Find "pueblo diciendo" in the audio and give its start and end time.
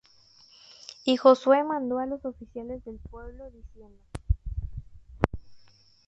3.11-3.99